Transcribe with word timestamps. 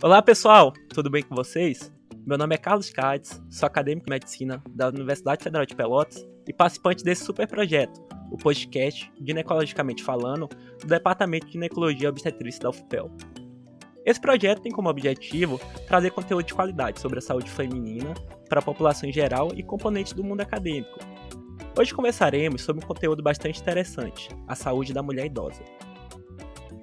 Olá 0.00 0.22
pessoal, 0.22 0.72
tudo 0.94 1.10
bem 1.10 1.24
com 1.24 1.34
vocês? 1.34 1.92
Meu 2.24 2.38
nome 2.38 2.54
é 2.54 2.58
Carlos 2.58 2.88
Cades, 2.88 3.42
sou 3.50 3.66
acadêmico 3.66 4.06
de 4.06 4.10
medicina 4.12 4.62
da 4.70 4.90
Universidade 4.90 5.42
Federal 5.42 5.66
de 5.66 5.74
Pelotas 5.74 6.24
e 6.46 6.52
participante 6.52 7.02
desse 7.02 7.24
super 7.24 7.48
projeto, 7.48 8.00
o 8.30 8.36
podcast 8.36 9.10
Ginecologicamente 9.20 10.04
Falando, 10.04 10.48
do 10.80 10.86
Departamento 10.86 11.46
de 11.46 11.54
Ginecologia 11.54 12.06
e 12.06 12.10
Obstetrícia 12.10 12.62
da 12.62 12.70
UFPEL. 12.70 13.10
Esse 14.06 14.20
projeto 14.20 14.62
tem 14.62 14.70
como 14.70 14.88
objetivo 14.88 15.60
trazer 15.88 16.12
conteúdo 16.12 16.46
de 16.46 16.54
qualidade 16.54 17.00
sobre 17.00 17.18
a 17.18 17.22
saúde 17.22 17.50
feminina 17.50 18.14
para 18.48 18.60
a 18.60 18.64
população 18.64 19.08
em 19.08 19.12
geral 19.12 19.50
e 19.52 19.64
componentes 19.64 20.12
do 20.12 20.22
mundo 20.22 20.42
acadêmico. 20.42 21.00
Hoje 21.76 21.92
conversaremos 21.92 22.62
sobre 22.62 22.84
um 22.84 22.86
conteúdo 22.86 23.20
bastante 23.20 23.60
interessante, 23.60 24.28
a 24.46 24.54
saúde 24.54 24.92
da 24.92 25.02
mulher 25.02 25.26
idosa. 25.26 25.64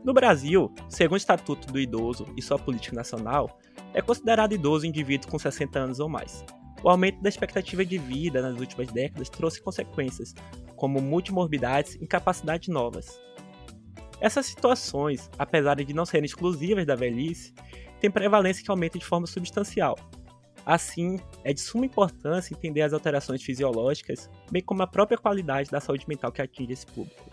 No 0.05 0.13
Brasil, 0.13 0.71
segundo 0.87 1.15
o 1.15 1.17
Estatuto 1.17 1.73
do 1.73 1.79
Idoso 1.79 2.27
e 2.37 2.41
sua 2.41 2.59
política 2.59 2.95
nacional, 2.95 3.59
é 3.91 4.03
considerado 4.03 4.53
idoso 4.53 4.85
indivíduo 4.85 5.31
com 5.31 5.39
60 5.39 5.79
anos 5.79 5.99
ou 5.99 6.07
mais. 6.07 6.45
O 6.83 6.89
aumento 6.89 7.23
da 7.23 7.27
expectativa 7.27 7.83
de 7.83 7.97
vida 7.97 8.39
nas 8.39 8.59
últimas 8.59 8.87
décadas 8.91 9.29
trouxe 9.29 9.59
consequências, 9.59 10.35
como 10.75 11.01
multimorbidades 11.01 11.95
e 11.95 12.03
incapacidades 12.03 12.67
novas. 12.67 13.19
Essas 14.21 14.45
situações, 14.45 15.27
apesar 15.39 15.73
de 15.73 15.91
não 15.91 16.05
serem 16.05 16.25
exclusivas 16.25 16.85
da 16.85 16.95
velhice, 16.95 17.55
têm 17.99 18.11
prevalência 18.11 18.63
que 18.63 18.69
aumenta 18.69 18.99
de 18.99 19.05
forma 19.05 19.25
substancial. 19.25 19.97
Assim, 20.63 21.19
é 21.43 21.51
de 21.51 21.61
suma 21.61 21.87
importância 21.87 22.53
entender 22.53 22.83
as 22.83 22.93
alterações 22.93 23.41
fisiológicas, 23.41 24.29
bem 24.51 24.61
como 24.61 24.83
a 24.83 24.87
própria 24.87 25.17
qualidade 25.17 25.71
da 25.71 25.79
saúde 25.79 26.07
mental 26.07 26.31
que 26.31 26.43
atinge 26.43 26.73
esse 26.73 26.85
público. 26.85 27.24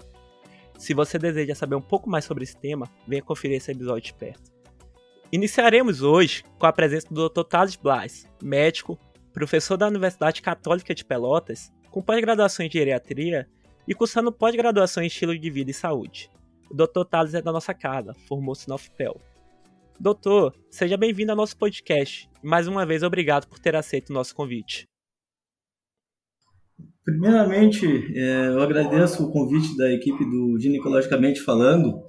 Se 0.82 0.94
você 0.94 1.16
deseja 1.16 1.54
saber 1.54 1.76
um 1.76 1.80
pouco 1.80 2.10
mais 2.10 2.24
sobre 2.24 2.42
esse 2.42 2.56
tema, 2.56 2.90
venha 3.06 3.22
conferir 3.22 3.56
esse 3.56 3.70
episódio 3.70 4.02
de 4.02 4.14
perto. 4.14 4.50
Iniciaremos 5.30 6.02
hoje 6.02 6.42
com 6.58 6.66
a 6.66 6.72
presença 6.72 7.06
do 7.08 7.28
Dr. 7.28 7.44
Thales 7.44 7.76
Blas, 7.76 8.28
médico, 8.42 8.98
professor 9.32 9.76
da 9.76 9.86
Universidade 9.86 10.42
Católica 10.42 10.92
de 10.92 11.04
Pelotas, 11.04 11.72
com 11.88 12.02
pós-graduação 12.02 12.66
em 12.66 12.70
geriatria 12.70 13.48
e 13.86 13.94
cursando 13.94 14.32
pós-graduação 14.32 15.04
em 15.04 15.06
estilo 15.06 15.38
de 15.38 15.50
vida 15.50 15.70
e 15.70 15.74
saúde. 15.74 16.28
O 16.68 16.74
Dr. 16.74 17.04
Thales 17.08 17.34
é 17.34 17.40
da 17.40 17.52
nossa 17.52 17.72
casa, 17.72 18.12
formou-se 18.26 18.68
na 18.68 18.74
UFPEL. 18.74 19.20
Doutor, 20.00 20.52
seja 20.68 20.96
bem-vindo 20.96 21.30
ao 21.30 21.36
nosso 21.36 21.56
podcast. 21.56 22.28
Mais 22.42 22.66
uma 22.66 22.84
vez, 22.84 23.04
obrigado 23.04 23.46
por 23.46 23.60
ter 23.60 23.76
aceito 23.76 24.10
o 24.10 24.14
nosso 24.14 24.34
convite. 24.34 24.88
Primeiramente, 27.04 27.86
é, 28.16 28.48
eu 28.48 28.62
agradeço 28.62 29.24
o 29.24 29.32
convite 29.32 29.76
da 29.76 29.90
equipe 29.92 30.24
do 30.24 30.58
Ginecologicamente 30.58 31.40
Falando. 31.40 32.00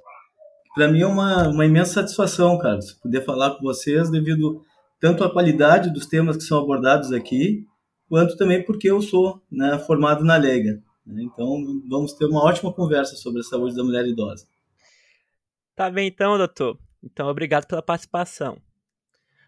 Para 0.75 0.87
mim 0.87 1.01
é 1.01 1.07
uma, 1.07 1.49
uma 1.49 1.65
imensa 1.65 1.93
satisfação, 1.93 2.57
Carlos, 2.59 2.93
poder 2.93 3.21
falar 3.21 3.55
com 3.55 3.63
vocês 3.63 4.11
devido 4.11 4.61
tanto 4.99 5.23
à 5.23 5.31
qualidade 5.31 5.91
dos 5.91 6.05
temas 6.05 6.37
que 6.37 6.43
são 6.43 6.59
abordados 6.59 7.11
aqui, 7.11 7.65
quanto 8.07 8.37
também 8.37 8.63
porque 8.63 8.89
eu 8.89 9.01
sou 9.01 9.41
né, 9.51 9.77
formado 9.79 10.23
na 10.23 10.37
Lega. 10.37 10.81
Né? 11.05 11.23
Então, 11.23 11.61
vamos 11.89 12.13
ter 12.13 12.25
uma 12.25 12.43
ótima 12.43 12.71
conversa 12.71 13.15
sobre 13.15 13.41
a 13.41 13.43
saúde 13.43 13.75
da 13.75 13.83
mulher 13.83 14.05
idosa. 14.05 14.47
Tá 15.75 15.89
bem 15.89 16.07
então, 16.07 16.37
doutor. 16.37 16.77
Então, 17.03 17.27
obrigado 17.27 17.65
pela 17.65 17.81
participação. 17.81 18.61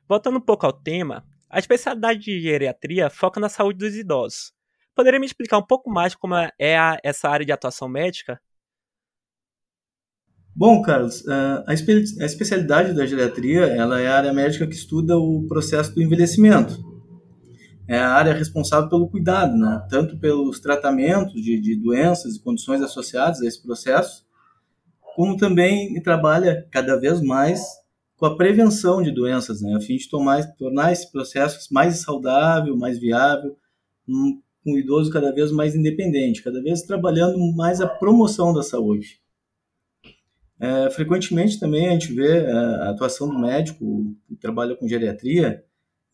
Voltando 0.09 0.39
um 0.39 0.41
pouco 0.41 0.65
ao 0.65 0.73
tema, 0.73 1.23
a 1.49 1.59
especialidade 1.59 2.19
de 2.19 2.41
geriatria 2.41 3.09
foca 3.09 3.39
na 3.39 3.47
saúde 3.47 3.79
dos 3.79 3.95
idosos, 3.95 4.54
Poderia 4.95 5.19
me 5.19 5.25
explicar 5.25 5.57
um 5.57 5.65
pouco 5.65 5.91
mais 5.91 6.15
como 6.15 6.35
é 6.57 6.77
a, 6.77 6.97
essa 7.03 7.27
área 7.27 7.45
de 7.45 7.51
atuação 7.51 7.89
médica? 7.89 8.39
Bom, 10.55 10.81
Carlos, 10.81 11.21
a 11.27 11.73
especialidade 12.23 12.93
da 12.93 13.05
geriatria 13.05 13.65
ela 13.65 13.99
é 13.99 14.07
a 14.07 14.15
área 14.15 14.31
médica 14.31 14.65
que 14.65 14.73
estuda 14.73 15.17
o 15.17 15.45
processo 15.49 15.93
do 15.93 16.01
envelhecimento. 16.01 16.81
É 17.85 17.99
a 17.99 18.09
área 18.11 18.33
responsável 18.33 18.89
pelo 18.89 19.09
cuidado, 19.09 19.53
né? 19.57 19.85
tanto 19.89 20.17
pelos 20.17 20.61
tratamentos 20.61 21.33
de, 21.33 21.59
de 21.59 21.75
doenças 21.75 22.35
e 22.35 22.41
condições 22.41 22.81
associadas 22.81 23.41
a 23.41 23.45
esse 23.45 23.61
processo, 23.61 24.25
como 25.13 25.35
também 25.35 26.01
trabalha 26.01 26.65
cada 26.71 26.97
vez 26.97 27.21
mais 27.21 27.61
com 28.15 28.25
a 28.25 28.37
prevenção 28.37 29.03
de 29.03 29.11
doenças, 29.11 29.61
né? 29.61 29.75
a 29.75 29.81
fim 29.81 29.97
de 29.97 30.09
tomar, 30.09 30.41
tornar 30.55 30.93
esse 30.93 31.11
processo 31.11 31.67
mais 31.73 32.01
saudável, 32.01 32.77
mais 32.77 32.97
viável, 32.97 33.57
com 34.05 34.41
o 34.65 34.77
idoso 34.77 35.11
cada 35.11 35.31
vez 35.31 35.51
mais 35.51 35.75
independente, 35.75 36.41
cada 36.41 36.61
vez 36.61 36.81
trabalhando 36.81 37.37
mais 37.53 37.79
a 37.79 37.87
promoção 37.87 38.53
da 38.53 38.63
saúde. 38.63 39.19
É, 40.59 40.89
frequentemente 40.89 41.59
também 41.59 41.87
a 41.87 41.91
gente 41.91 42.13
vê 42.13 42.39
é, 42.39 42.51
a 42.51 42.89
atuação 42.89 43.29
do 43.29 43.37
médico 43.37 44.15
que 44.27 44.35
trabalha 44.35 44.75
com 44.75 44.87
geriatria 44.87 45.63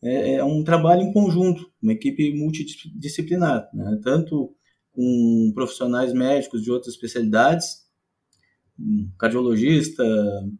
é, 0.02 0.34
é 0.34 0.44
um 0.44 0.64
trabalho 0.64 1.02
em 1.02 1.12
conjunto, 1.12 1.70
uma 1.80 1.92
equipe 1.92 2.34
multidisciplinar, 2.34 3.70
né? 3.72 4.00
tanto 4.02 4.54
com 4.92 5.52
profissionais 5.54 6.12
médicos 6.12 6.62
de 6.62 6.70
outras 6.70 6.94
especialidades, 6.94 7.82
cardiologista, 9.18 10.04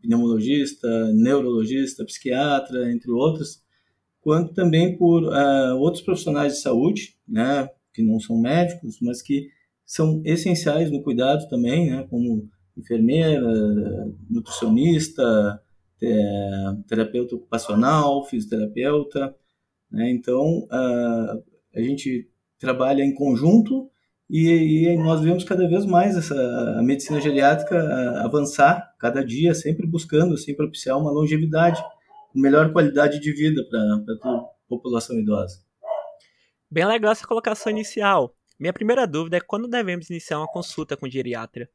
pneumologista, 0.00 0.88
neurologista, 1.12 2.04
psiquiatra, 2.04 2.90
entre 2.92 3.10
outros, 3.10 3.62
quanto 4.20 4.54
também 4.54 4.96
por 4.96 5.24
uh, 5.24 5.76
outros 5.78 6.02
profissionais 6.02 6.54
de 6.54 6.60
saúde, 6.60 7.16
né, 7.26 7.68
que 7.92 8.02
não 8.02 8.18
são 8.20 8.40
médicos, 8.40 8.98
mas 9.00 9.22
que 9.22 9.48
são 9.84 10.22
essenciais 10.24 10.90
no 10.90 11.02
cuidado 11.02 11.48
também, 11.48 11.90
né, 11.90 12.06
como 12.08 12.48
enfermeira, 12.76 13.42
nutricionista, 14.30 15.60
terapeuta 16.88 17.34
ocupacional, 17.34 18.24
fisioterapeuta. 18.24 19.34
Né, 19.90 20.10
então, 20.10 20.66
a, 20.70 21.38
a 21.76 21.80
gente 21.82 22.28
trabalha 22.58 23.02
em 23.02 23.14
conjunto 23.14 23.90
e, 24.30 24.86
e, 24.88 24.96
nós 24.96 25.20
vemos 25.20 25.44
cada 25.44 25.68
vez 25.68 25.84
mais 25.84 26.16
essa, 26.16 26.34
a 26.78 26.82
medicina 26.82 27.20
geriátrica 27.20 27.78
avançar 28.24 28.94
cada 28.98 29.22
dia, 29.22 29.52
sempre 29.54 29.86
buscando 29.86 30.34
assim, 30.34 30.54
propiciar 30.54 30.98
uma 30.98 31.10
longevidade, 31.10 31.82
melhor 32.34 32.72
qualidade 32.72 33.20
de 33.20 33.32
vida 33.32 33.62
para 33.68 34.30
a 34.30 34.44
população 34.66 35.18
idosa. 35.18 35.58
Bem 36.72 36.86
legal 36.86 37.12
essa 37.12 37.26
colocação 37.26 37.70
inicial. 37.70 38.34
Minha 38.58 38.72
primeira 38.72 39.06
dúvida 39.06 39.36
é 39.36 39.40
quando 39.42 39.68
devemos 39.68 40.08
iniciar 40.08 40.38
uma 40.38 40.50
consulta 40.50 40.96
com 40.96 41.06
geriatra? 41.06 41.68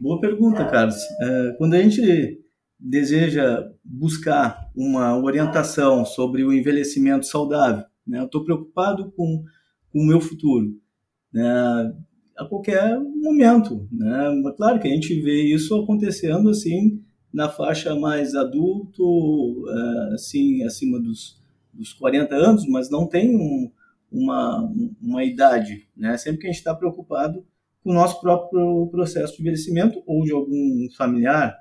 Boa 0.00 0.20
pergunta, 0.20 0.64
Carlos. 0.64 0.94
É, 1.20 1.54
quando 1.58 1.74
a 1.74 1.82
gente 1.82 2.40
deseja 2.78 3.68
buscar 3.82 4.70
uma 4.72 5.20
orientação 5.20 6.04
sobre 6.04 6.44
o 6.44 6.52
envelhecimento 6.52 7.26
saudável, 7.26 7.84
né, 8.06 8.20
eu 8.20 8.26
estou 8.26 8.44
preocupado 8.44 9.10
com, 9.16 9.42
com 9.90 9.98
o 9.98 10.06
meu 10.06 10.20
futuro, 10.20 10.80
né, 11.32 11.92
a 12.38 12.44
qualquer 12.44 13.00
momento. 13.00 13.88
Né? 13.90 14.42
Claro 14.56 14.78
que 14.78 14.86
a 14.86 14.92
gente 14.92 15.20
vê 15.22 15.42
isso 15.42 15.74
acontecendo 15.74 16.50
assim 16.50 17.02
na 17.32 17.48
faixa 17.48 17.96
mais 17.96 18.36
adulto, 18.36 19.64
é, 19.68 20.14
assim 20.14 20.62
acima 20.62 21.02
dos 21.02 21.42
dos 21.74 21.92
40 21.92 22.34
anos, 22.34 22.66
mas 22.66 22.90
não 22.90 23.06
tem 23.06 23.34
um, 23.36 23.70
uma, 24.10 24.72
uma 25.00 25.24
idade. 25.24 25.88
Né? 25.96 26.16
Sempre 26.16 26.40
que 26.40 26.46
a 26.46 26.50
gente 26.50 26.58
está 26.58 26.74
preocupado 26.74 27.44
com 27.82 27.90
o 27.90 27.94
nosso 27.94 28.20
próprio 28.20 28.88
processo 28.90 29.36
de 29.36 29.42
envelhecimento 29.42 30.02
ou 30.06 30.24
de 30.24 30.32
algum 30.32 30.88
familiar, 30.96 31.56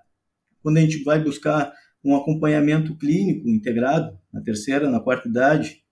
quando 0.62 0.78
a 0.78 0.82
gente 0.82 1.04
vai 1.04 1.22
buscar 1.22 1.74
um 2.04 2.16
acompanhamento 2.16 2.96
clínico 2.98 3.48
integrado, 3.50 4.18
na 4.32 4.42
terceira, 4.42 4.90
na 4.90 5.00
quarta 5.00 5.28
idade, 5.28 5.84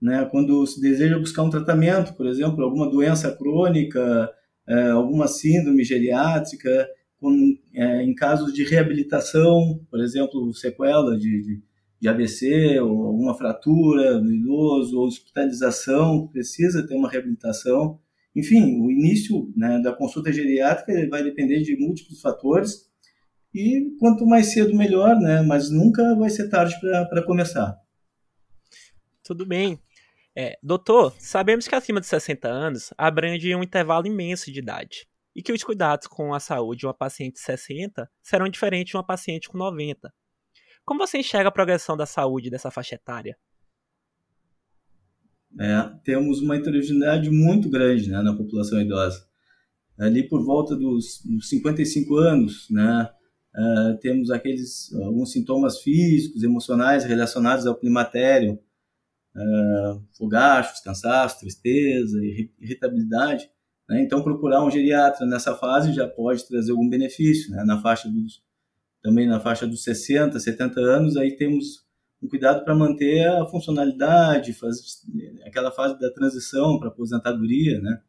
né? 0.00 0.26
quando 0.30 0.66
se 0.66 0.80
deseja 0.80 1.18
buscar 1.18 1.42
um 1.42 1.50
tratamento, 1.50 2.14
por 2.14 2.26
exemplo, 2.26 2.62
alguma 2.62 2.90
doença 2.90 3.34
crônica, 3.34 4.30
é, 4.68 4.90
alguma 4.90 5.28
síndrome 5.28 5.84
geriátrica, 5.84 6.88
com, 7.18 7.56
é, 7.74 8.02
em 8.02 8.14
casos 8.14 8.52
de 8.52 8.64
reabilitação, 8.64 9.80
por 9.90 10.00
exemplo, 10.00 10.52
sequela 10.52 11.16
de, 11.16 11.42
de 11.42 11.62
de 12.00 12.08
AVC 12.08 12.78
ou 12.80 13.06
alguma 13.06 13.34
fratura 13.34 14.20
no 14.20 14.32
idoso 14.32 14.98
ou 14.98 15.06
hospitalização, 15.06 16.28
precisa 16.28 16.86
ter 16.86 16.94
uma 16.94 17.10
reabilitação. 17.10 17.98
Enfim, 18.34 18.80
o 18.80 18.90
início 18.90 19.52
né, 19.56 19.80
da 19.80 19.92
consulta 19.92 20.32
geriátrica 20.32 21.08
vai 21.08 21.22
depender 21.22 21.62
de 21.62 21.76
múltiplos 21.78 22.20
fatores 22.20 22.86
e 23.54 23.96
quanto 23.98 24.26
mais 24.26 24.52
cedo 24.52 24.76
melhor, 24.76 25.18
né? 25.18 25.40
Mas 25.40 25.70
nunca 25.70 26.14
vai 26.14 26.28
ser 26.28 26.50
tarde 26.50 26.78
para 26.80 27.24
começar. 27.24 27.74
Tudo 29.24 29.46
bem. 29.46 29.78
É, 30.36 30.58
doutor, 30.62 31.14
sabemos 31.18 31.66
que 31.66 31.74
acima 31.74 31.98
de 31.98 32.06
60 32.06 32.46
anos 32.46 32.92
abrange 32.98 33.54
um 33.54 33.62
intervalo 33.62 34.06
imenso 34.06 34.52
de 34.52 34.58
idade 34.58 35.08
e 35.34 35.42
que 35.42 35.52
os 35.52 35.64
cuidados 35.64 36.06
com 36.06 36.34
a 36.34 36.40
saúde 36.40 36.80
de 36.80 36.86
uma 36.86 36.92
paciente 36.92 37.34
de 37.34 37.40
60 37.40 38.06
serão 38.22 38.46
diferentes 38.46 38.90
de 38.90 38.96
uma 38.98 39.06
paciente 39.06 39.48
com 39.48 39.56
90. 39.56 40.12
Como 40.86 41.06
você 41.06 41.18
enxerga 41.18 41.48
a 41.50 41.52
progressão 41.52 41.96
da 41.96 42.06
saúde 42.06 42.48
dessa 42.48 42.70
faixa 42.70 42.94
etária? 42.94 43.36
É, 45.60 45.90
temos 46.04 46.40
uma 46.40 46.56
heterogeneidade 46.56 47.30
muito 47.30 47.68
grande 47.68 48.10
né, 48.10 48.22
na 48.22 48.34
população 48.34 48.80
idosa. 48.80 49.26
Ali 49.98 50.22
por 50.28 50.44
volta 50.44 50.74
dos, 50.74 51.20
dos 51.24 51.48
55 51.48 52.16
anos, 52.16 52.68
né, 52.70 53.10
Uh, 53.56 53.96
temos 54.00 54.30
aqueles 54.30 54.92
alguns 54.92 55.32
sintomas 55.32 55.80
físicos, 55.80 56.42
emocionais 56.42 57.04
relacionados 57.04 57.66
ao 57.66 57.74
climatério, 57.74 58.58
uh, 59.34 60.02
fogachos, 60.18 60.80
cansaço, 60.80 61.40
tristeza, 61.40 62.18
irritabilidade. 62.60 63.48
Né? 63.88 64.02
Então, 64.02 64.22
procurar 64.22 64.62
um 64.62 64.70
geriatra 64.70 65.24
nessa 65.24 65.54
fase 65.54 65.94
já 65.94 66.06
pode 66.06 66.46
trazer 66.46 66.72
algum 66.72 66.86
benefício. 66.86 67.50
Né? 67.50 67.64
Na 67.64 67.80
faixa 67.80 68.10
dos, 68.10 68.42
também 69.06 69.24
na 69.24 69.38
faixa 69.38 69.68
dos 69.68 69.84
60, 69.84 70.36
70 70.40 70.80
anos, 70.80 71.16
aí 71.16 71.36
temos 71.36 71.86
um 72.20 72.26
cuidado 72.26 72.64
para 72.64 72.74
manter 72.74 73.24
a 73.28 73.46
funcionalidade, 73.46 74.52
faz, 74.52 74.78
aquela 75.44 75.70
fase 75.70 75.96
da 76.00 76.10
transição 76.10 76.76
para 76.76 76.88
aposentadoria, 76.88 77.80
né? 77.80 78.00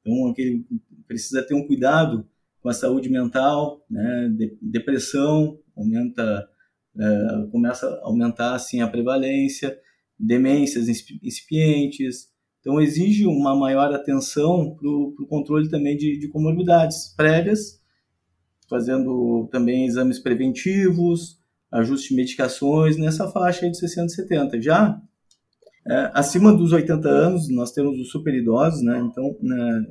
Então, 0.00 0.30
aquele, 0.30 0.64
precisa 1.06 1.42
ter 1.42 1.52
um 1.52 1.66
cuidado 1.66 2.26
com 2.62 2.70
a 2.70 2.72
saúde 2.72 3.10
mental, 3.10 3.84
né? 3.90 4.32
De, 4.34 4.56
depressão 4.62 5.58
aumenta, 5.76 6.48
é, 6.98 7.46
começa 7.52 7.86
a 7.86 8.06
aumentar 8.06 8.54
assim 8.54 8.80
a 8.80 8.88
prevalência, 8.88 9.78
demências 10.18 10.88
incipientes. 10.88 12.30
Então, 12.60 12.80
exige 12.80 13.26
uma 13.26 13.54
maior 13.54 13.92
atenção 13.92 14.74
para 14.74 14.88
o 14.88 15.26
controle 15.28 15.68
também 15.68 15.98
de, 15.98 16.18
de 16.18 16.28
comorbidades 16.28 17.14
prévias, 17.14 17.78
fazendo 18.68 19.48
também 19.50 19.86
exames 19.86 20.18
preventivos, 20.18 21.38
ajuste 21.70 22.10
de 22.10 22.16
medicações 22.16 22.96
nessa 22.96 23.28
faixa 23.30 23.68
de 23.68 23.76
60 23.76 24.06
e 24.06 24.10
70. 24.10 24.62
Já 24.62 25.00
é, 25.88 26.10
acima 26.14 26.52
dos 26.52 26.72
80 26.72 27.08
anos, 27.08 27.48
nós 27.48 27.72
temos 27.72 27.98
os 27.98 28.10
super 28.10 28.34
idosos, 28.34 28.82
né? 28.82 28.98
Então, 28.98 29.36
né, 29.40 29.86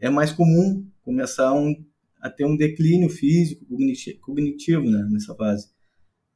é 0.00 0.10
mais 0.10 0.32
comum 0.32 0.84
começar 1.02 1.52
um, 1.52 1.74
a 2.20 2.28
ter 2.28 2.44
um 2.44 2.56
declínio 2.56 3.08
físico, 3.08 3.64
cognitivo, 4.20 4.90
né, 4.90 5.06
nessa 5.10 5.34
fase. 5.34 5.68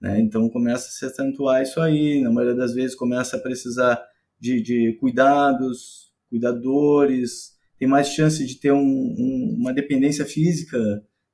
Né? 0.00 0.20
Então, 0.20 0.49
começa 0.49 0.87
a 0.87 0.91
se 0.91 1.05
acentuar 1.06 1.62
isso 1.62 1.81
aí. 1.81 2.20
Na 2.23 2.31
maioria 2.31 2.56
das 2.56 2.75
vezes, 2.75 2.94
começa 2.94 3.37
a 3.37 3.41
precisar 3.41 4.00
de, 4.38 4.62
de 4.62 4.97
cuidados, 5.00 6.12
cuidadores, 6.29 7.55
tem 7.79 7.88
mais 7.88 8.09
chance 8.09 8.44
de 8.47 8.56
ter 8.56 8.73
um, 8.73 8.79
um, 8.79 9.56
uma 9.59 9.73
dependência 9.73 10.25
física, 10.25 10.79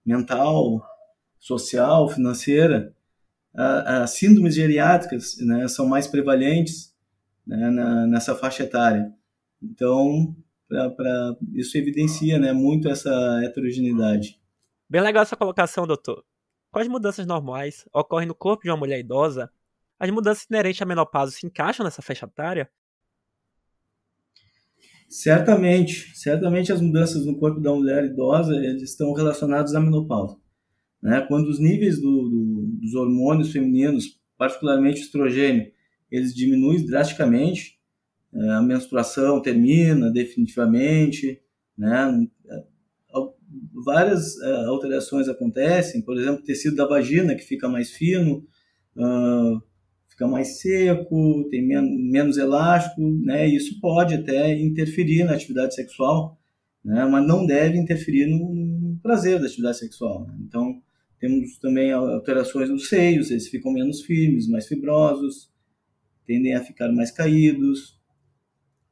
mental, 0.04 0.82
social, 1.38 2.08
financeira 2.08 2.94
as 3.54 4.12
síndromes 4.12 4.54
geriátricas 4.54 5.36
né, 5.38 5.66
são 5.68 5.86
mais 5.86 6.06
prevalentes 6.06 6.94
né, 7.46 7.70
na, 7.70 8.06
nessa 8.06 8.34
faixa 8.34 8.62
etária. 8.62 9.12
Então, 9.62 10.34
pra, 10.68 10.90
pra, 10.90 11.36
isso 11.54 11.76
evidencia 11.76 12.38
né, 12.38 12.52
muito 12.52 12.88
essa 12.88 13.10
heterogeneidade. 13.44 14.40
Bem 14.88 15.00
legal 15.00 15.22
essa 15.22 15.36
colocação, 15.36 15.86
doutor. 15.86 16.24
Quais 16.70 16.88
mudanças 16.88 17.26
normais 17.26 17.84
ocorrem 17.92 18.28
no 18.28 18.34
corpo 18.34 18.62
de 18.62 18.70
uma 18.70 18.76
mulher 18.76 19.00
idosa? 19.00 19.50
As 19.98 20.10
mudanças 20.10 20.46
inerentes 20.48 20.80
à 20.80 20.84
menopausa 20.84 21.32
se 21.32 21.44
encaixam 21.44 21.84
nessa 21.84 22.00
faixa 22.00 22.26
etária? 22.26 22.70
Certamente, 25.10 26.16
certamente 26.16 26.72
as 26.72 26.80
mudanças 26.80 27.26
no 27.26 27.36
corpo 27.36 27.58
da 27.60 27.74
mulher 27.74 28.04
idosa 28.04 28.54
estão 28.76 29.12
relacionadas 29.12 29.74
à 29.74 29.80
menopausa. 29.80 30.36
Né? 31.02 31.20
Quando 31.26 31.48
os 31.48 31.58
níveis 31.58 32.00
do, 32.00 32.28
do, 32.28 32.66
dos 32.80 32.94
hormônios 32.94 33.50
femininos, 33.50 34.20
particularmente 34.38 35.00
o 35.00 35.04
estrogênio, 35.04 35.72
eles 36.12 36.32
diminuem 36.32 36.86
drasticamente, 36.86 37.76
é, 38.32 38.50
a 38.50 38.62
menstruação 38.62 39.42
termina 39.42 40.12
definitivamente, 40.12 41.42
né? 41.76 42.28
várias 43.84 44.40
é, 44.40 44.64
alterações 44.66 45.28
acontecem, 45.28 46.02
por 46.02 46.16
exemplo, 46.16 46.40
o 46.40 46.44
tecido 46.44 46.76
da 46.76 46.86
vagina 46.86 47.34
que 47.34 47.42
fica 47.42 47.68
mais 47.68 47.90
fino, 47.90 48.46
fica 50.20 50.26
mais 50.26 50.60
seco, 50.60 51.48
tem 51.50 51.66
men 51.66 51.82
menos 52.10 52.36
elástico, 52.36 53.00
né? 53.00 53.48
Isso 53.48 53.80
pode 53.80 54.14
até 54.14 54.52
interferir 54.60 55.24
na 55.24 55.32
atividade 55.32 55.74
sexual, 55.74 56.38
né? 56.84 57.06
Mas 57.06 57.26
não 57.26 57.46
deve 57.46 57.78
interferir 57.78 58.26
no, 58.26 58.54
no 58.54 58.98
prazer 59.02 59.40
da 59.40 59.46
atividade 59.46 59.78
sexual. 59.78 60.26
Né? 60.26 60.36
Então, 60.46 60.82
temos 61.18 61.58
também 61.58 61.92
alterações 61.92 62.68
nos 62.68 62.88
seios, 62.88 63.30
eles 63.30 63.48
ficam 63.48 63.72
menos 63.72 64.02
firmes, 64.02 64.46
mais 64.46 64.66
fibrosos, 64.66 65.50
tendem 66.26 66.54
a 66.54 66.62
ficar 66.62 66.92
mais 66.92 67.10
caídos. 67.10 67.98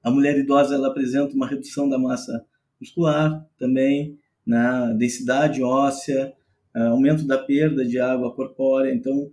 A 0.02 0.10
mulher 0.10 0.38
idosa 0.38 0.74
ela 0.74 0.88
apresenta 0.88 1.34
uma 1.34 1.46
redução 1.46 1.88
da 1.88 1.98
massa 1.98 2.44
muscular 2.80 3.46
também, 3.58 4.18
na 4.46 4.92
densidade 4.94 5.62
óssea, 5.62 6.32
aumento 6.74 7.26
da 7.26 7.36
perda 7.36 7.84
de 7.84 7.98
água 7.98 8.34
corpórea, 8.34 8.94
então 8.94 9.30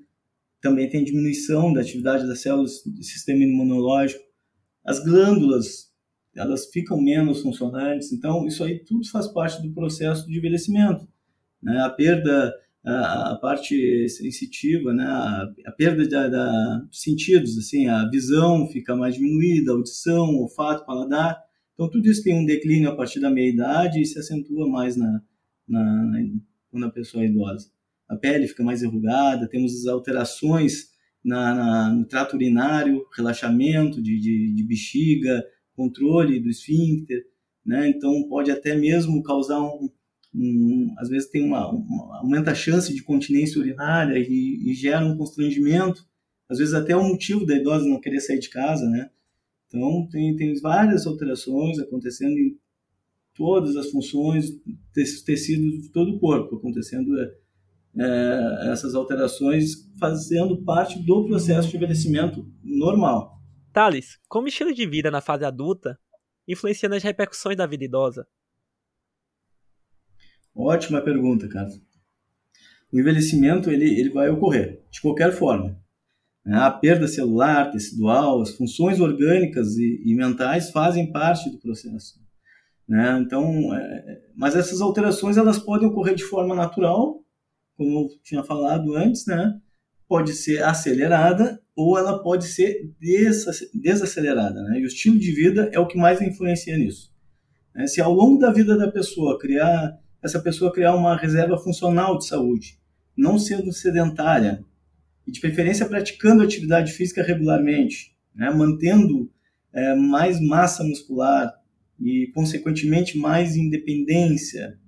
também 0.66 0.90
tem 0.90 1.04
diminuição 1.04 1.72
da 1.72 1.82
atividade 1.82 2.28
das 2.28 2.42
células 2.42 2.82
do 2.84 3.04
sistema 3.04 3.44
imunológico. 3.44 4.24
As 4.84 4.98
glândulas, 4.98 5.92
elas 6.36 6.66
ficam 6.66 7.00
menos 7.00 7.42
funcionantes, 7.42 8.12
então 8.12 8.48
isso 8.48 8.64
aí 8.64 8.80
tudo 8.80 9.08
faz 9.10 9.28
parte 9.28 9.62
do 9.62 9.72
processo 9.72 10.26
de 10.26 10.36
envelhecimento. 10.36 11.08
Né? 11.62 11.80
A 11.82 11.90
perda 11.92 12.52
a, 12.84 13.34
a 13.34 13.36
parte 13.36 14.10
sensitiva, 14.10 14.92
né, 14.92 15.04
a, 15.04 15.54
a 15.68 15.72
perda 15.72 16.08
da, 16.08 16.28
da, 16.28 16.78
dos 16.80 17.00
sentidos, 17.00 17.60
assim, 17.60 17.88
a 17.88 18.10
visão 18.10 18.68
fica 18.68 18.96
mais 18.96 19.14
diminuída, 19.14 19.72
a 19.72 19.76
audição, 19.76 20.26
o 20.30 20.42
olfato, 20.42 20.84
paladar. 20.84 21.40
Então, 21.76 21.90
tudo 21.90 22.10
isso 22.10 22.24
tem 22.24 22.36
um 22.36 22.46
declínio 22.46 22.90
a 22.90 22.96
partir 22.96 23.20
da 23.20 23.30
meia-idade 23.30 24.02
e 24.02 24.06
se 24.06 24.18
acentua 24.18 24.68
mais 24.68 24.96
na, 24.96 25.22
na, 25.68 26.12
na, 26.74 26.90
pessoa 26.90 27.24
é 27.24 27.28
idosa. 27.28 27.70
A 28.08 28.16
pele 28.16 28.48
fica 28.48 28.64
mais 28.64 28.84
enrugada, 28.84 29.48
temos 29.48 29.86
alterações 29.88 30.90
na, 31.24 31.56
na, 31.56 31.94
no 31.94 32.06
trato 32.06 32.36
urinário, 32.36 33.06
relaxamento 33.16 34.02
de, 34.02 34.20
de, 34.20 34.54
de 34.54 34.64
bexiga, 34.64 35.44
controle 35.76 36.40
do 36.40 36.50
esfíncter, 36.50 37.26
né? 37.66 37.90
Então, 37.90 38.28
pode 38.30 38.52
até 38.52 38.76
mesmo 38.76 39.24
causar 39.24 39.60
um, 39.60 39.90
um, 40.34 40.94
às 40.98 41.10
vezes 41.10 41.30
tem 41.30 41.44
uma, 41.44 41.70
uma, 41.70 42.20
aumenta 42.20 42.52
a 42.52 42.56
chance 42.56 42.94
de 42.94 43.02
continência 43.02 43.60
urinária 43.60 44.20
e, 44.20 44.70
e, 44.70 44.74
gera 44.74 45.06
um 45.06 45.18
constrangimento, 45.18 46.06
às 46.48 46.60
vezes 46.60 46.74
até 46.74 46.96
o 46.96 47.04
motivo 47.04 47.46
da 47.46 47.56
idosa 47.56 47.88
não 47.88 48.00
querer 48.00 48.20
sair 48.20 48.40
de 48.40 48.50
casa, 48.50 48.88
né? 48.88 49.10
Então 49.68 50.08
tem, 50.12 50.36
tem 50.36 50.54
várias 50.60 51.08
alterações 51.08 51.80
acontecendo 51.80 52.38
em 52.38 52.58
todas 53.34 53.76
as 53.76 53.90
funções, 53.90 54.58
tecidos 54.94 55.82
de 55.82 55.90
todo 55.90 56.16
o 56.16 56.20
corpo 56.20 56.56
acontecendo 56.56 57.12
é, 57.98 58.72
essas 58.72 58.96
alterações 58.96 59.90
fazendo 60.00 60.64
parte 60.64 61.00
do 61.00 61.26
processo 61.26 61.70
de 61.70 61.78
envelhecimento 61.78 62.46
normal. 62.64 63.40
Thales, 63.72 64.20
como 64.28 64.48
estilo 64.48 64.74
de 64.74 64.86
vida 64.88 65.12
na 65.12 65.22
fase 65.22 65.46
adulta 65.46 66.00
influencia 66.48 66.88
nas 66.88 67.04
repercussões 67.04 67.58
da 67.58 67.66
vida 67.66 67.86
idosa? 67.86 68.28
Ótima 70.56 71.02
pergunta, 71.02 71.48
cara. 71.50 71.70
O 72.92 73.00
envelhecimento 73.00 73.70
ele, 73.70 74.00
ele 74.00 74.10
vai 74.10 74.30
ocorrer 74.30 74.86
de 74.90 75.02
qualquer 75.02 75.34
forma. 75.34 75.78
Né? 76.46 76.58
A 76.58 76.72
perda 76.72 77.08
celular, 77.08 77.72
tecidual, 77.72 78.42
as 78.42 78.52
funções 78.52 79.00
orgânicas 79.00 79.76
e, 79.76 80.02
e 80.06 80.16
mentais 80.16 80.70
fazem 80.70 81.12
parte 81.12 81.50
do 81.50 81.60
processo. 81.60 82.24
Né? 82.88 83.20
Então, 83.20 83.74
é, 83.76 84.22
mas 84.36 84.56
essas 84.56 84.80
alterações 84.80 85.38
elas 85.38 85.58
podem 85.58 85.88
ocorrer 85.88 86.16
de 86.16 86.24
forma 86.24 86.56
natural, 86.56 87.25
como 87.76 88.00
eu 88.00 88.10
tinha 88.24 88.44
falado 88.44 88.96
antes, 88.96 89.26
né? 89.26 89.60
Pode 90.08 90.34
ser 90.34 90.64
acelerada 90.64 91.62
ou 91.76 91.98
ela 91.98 92.22
pode 92.22 92.46
ser 92.46 92.92
desacelerada, 93.74 94.62
né? 94.64 94.80
E 94.80 94.84
o 94.84 94.88
estilo 94.88 95.20
de 95.20 95.32
vida 95.32 95.70
é 95.74 95.80
o 95.80 95.88
que 95.88 95.98
mais 95.98 96.22
influencia 96.22 96.78
nisso. 96.78 97.12
Né? 97.74 97.88
Se 97.88 98.02
ao 98.02 98.14
longo 98.14 98.40
da 98.40 98.52
vida 98.52 98.78
da 98.78 98.92
pessoa 98.92 99.40
criar 99.40 100.00
essa 100.26 100.40
pessoa 100.40 100.74
criar 100.74 100.96
uma 100.96 101.16
reserva 101.16 101.56
funcional 101.56 102.18
de 102.18 102.26
saúde, 102.26 102.80
não 103.16 103.38
sendo 103.38 103.72
sedentária, 103.72 104.66
e 105.26 105.32
de 105.32 105.40
preferência 105.40 105.86
praticando 105.86 106.42
atividade 106.42 106.92
física 106.92 107.24
regularmente, 107.24 108.16
né, 108.34 108.50
mantendo 108.50 109.32
é, 109.74 109.96
mais 109.96 110.40
massa 110.40 110.84
muscular 110.84 111.54
e, 112.00 112.32
consequentemente, 112.34 113.18
mais 113.18 113.56
independência 113.56 114.80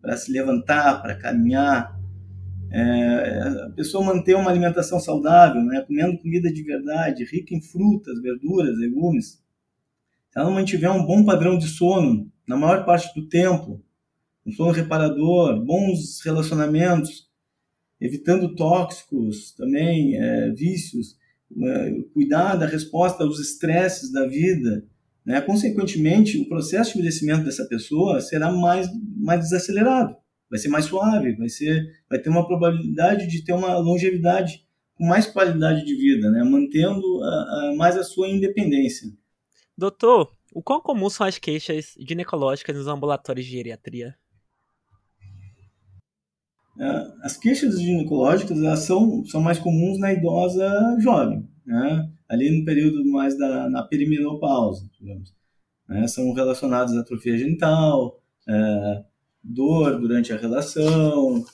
para 0.00 0.16
se 0.16 0.30
levantar, 0.30 1.00
para 1.00 1.16
caminhar. 1.16 1.98
É, 2.74 3.66
a 3.66 3.70
pessoa 3.76 4.04
manter 4.04 4.34
uma 4.34 4.50
alimentação 4.50 4.98
saudável, 4.98 5.62
né, 5.62 5.82
comendo 5.86 6.18
comida 6.18 6.50
de 6.50 6.62
verdade, 6.62 7.24
rica 7.24 7.54
em 7.54 7.60
frutas, 7.60 8.20
verduras, 8.22 8.78
legumes. 8.78 9.42
Se 10.30 10.38
ela 10.38 10.50
mantiver 10.50 10.90
um 10.90 11.04
bom 11.04 11.24
padrão 11.24 11.58
de 11.58 11.66
sono 11.66 12.30
na 12.48 12.56
maior 12.56 12.86
parte 12.86 13.14
do 13.14 13.28
tempo, 13.28 13.82
um 14.46 14.52
sono 14.52 14.72
reparador, 14.72 15.62
bons 15.62 16.20
relacionamentos, 16.24 17.30
evitando 18.00 18.54
tóxicos 18.54 19.52
também, 19.52 20.16
é, 20.16 20.50
vícios, 20.50 21.16
é, 21.62 21.92
cuidar 22.14 22.56
da 22.56 22.66
resposta 22.66 23.22
aos 23.22 23.38
estresses 23.38 24.10
da 24.10 24.26
vida. 24.26 24.84
Né? 25.24 25.40
Consequentemente, 25.40 26.38
o 26.38 26.48
processo 26.48 26.92
de 26.92 26.98
envelhecimento 26.98 27.44
dessa 27.44 27.66
pessoa 27.66 28.20
será 28.20 28.50
mais, 28.50 28.88
mais 29.16 29.40
desacelerado. 29.40 30.16
Vai 30.52 30.58
ser 30.58 30.68
mais 30.68 30.84
suave, 30.84 31.34
vai 31.34 31.48
ser, 31.48 31.82
vai 32.10 32.18
ter 32.18 32.28
uma 32.28 32.46
probabilidade 32.46 33.26
de 33.26 33.42
ter 33.42 33.54
uma 33.54 33.78
longevidade 33.78 34.66
com 34.94 35.06
mais 35.06 35.26
qualidade 35.26 35.82
de 35.82 35.94
vida, 35.94 36.30
né? 36.30 36.44
mantendo 36.44 37.02
a, 37.22 37.26
a, 37.26 37.74
mais 37.74 37.96
a 37.96 38.04
sua 38.04 38.28
independência. 38.28 39.08
Doutor, 39.76 40.30
o 40.52 40.62
quão 40.62 40.78
comum 40.78 41.08
são 41.08 41.26
as 41.26 41.38
queixas 41.38 41.94
ginecológicas 41.98 42.76
nos 42.76 42.86
ambulatórios 42.86 43.46
de 43.46 43.52
geriatria? 43.52 44.14
É, 46.78 46.86
as 47.22 47.38
queixas 47.38 47.80
ginecológicas 47.80 48.58
elas 48.58 48.80
são, 48.80 49.24
são 49.24 49.40
mais 49.40 49.58
comuns 49.58 49.98
na 49.98 50.12
idosa 50.12 50.68
jovem, 51.00 51.48
né? 51.64 52.12
ali 52.28 52.58
no 52.58 52.62
período 52.66 53.02
mais 53.10 53.38
da 53.38 53.70
na 53.70 53.84
perimenopausa, 53.84 54.86
digamos. 55.00 55.34
Né? 55.88 56.06
São 56.08 56.30
relacionadas 56.34 56.94
à 56.94 57.00
atrofia 57.00 57.38
genital, 57.38 58.20
é, 58.46 59.04
dor 59.42 60.00
durante 60.00 60.32
a 60.32 60.36
relação, 60.36 61.44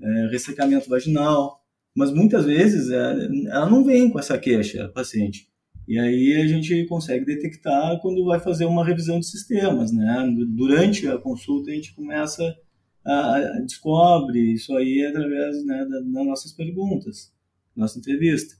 é, 0.00 0.28
ressecamento 0.30 0.88
vaginal, 0.88 1.60
mas 1.94 2.12
muitas 2.12 2.44
vezes 2.44 2.90
é, 2.90 3.28
ela 3.48 3.68
não 3.68 3.84
vem 3.84 4.10
com 4.10 4.18
essa 4.18 4.38
queixa, 4.38 4.84
a 4.84 4.88
paciente. 4.88 5.48
E 5.86 5.98
aí 5.98 6.40
a 6.40 6.46
gente 6.46 6.86
consegue 6.86 7.24
detectar 7.24 8.00
quando 8.00 8.24
vai 8.24 8.38
fazer 8.38 8.64
uma 8.64 8.84
revisão 8.84 9.18
de 9.18 9.26
sistemas, 9.26 9.92
né? 9.92 10.32
Durante 10.48 11.08
a 11.08 11.18
consulta 11.18 11.70
a 11.70 11.74
gente 11.74 11.94
começa 11.94 12.56
a, 13.04 13.36
a 13.36 13.60
descobre 13.60 14.38
isso 14.52 14.74
aí 14.76 15.04
através 15.04 15.64
né, 15.66 15.84
das 15.90 16.04
nossas 16.04 16.52
perguntas, 16.52 17.32
nossa 17.74 17.98
entrevista. 17.98 18.54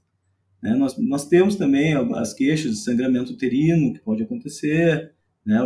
Né? 0.63 0.75
Nós, 0.75 0.97
nós 0.99 1.27
temos 1.27 1.57
também 1.57 1.95
as 2.15 2.33
queixas 2.33 2.73
de 2.73 2.79
sangramento 2.79 3.33
uterino 3.33 3.93
que 3.93 4.01
pode 4.01 4.23
acontecer, 4.23 5.13
né? 5.45 5.59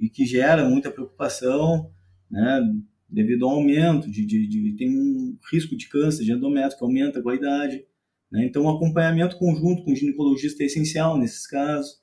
e 0.00 0.08
que 0.08 0.24
gera 0.24 0.68
muita 0.68 0.90
preocupação, 0.90 1.90
né? 2.30 2.60
devido 3.08 3.46
ao 3.46 3.52
aumento 3.52 4.10
de, 4.10 4.26
de, 4.26 4.48
de, 4.48 4.76
tem 4.76 4.90
um 4.90 5.38
risco 5.52 5.76
de 5.76 5.88
câncer 5.88 6.24
de 6.24 6.32
endométrio 6.32 6.78
que 6.78 6.84
aumenta 6.84 7.22
com 7.22 7.28
a 7.28 7.34
idade. 7.34 7.84
Né? 8.30 8.44
Então, 8.44 8.64
o 8.64 8.68
acompanhamento 8.68 9.38
conjunto 9.38 9.84
com 9.84 9.92
o 9.92 9.96
ginecologista 9.96 10.62
é 10.62 10.66
essencial 10.66 11.16
nesses 11.16 11.46
casos. 11.46 12.02